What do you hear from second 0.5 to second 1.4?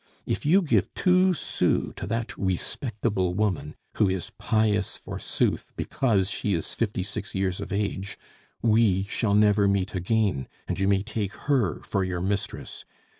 give two